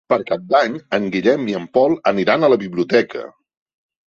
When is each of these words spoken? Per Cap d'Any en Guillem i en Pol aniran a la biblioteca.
Per 0.11 0.17
Cap 0.29 0.45
d'Any 0.53 0.77
en 0.97 1.05
Guillem 1.15 1.43
i 1.51 1.57
en 1.59 1.67
Pol 1.79 1.93
aniran 2.13 2.49
a 2.49 2.51
la 2.55 2.59
biblioteca. 2.65 3.25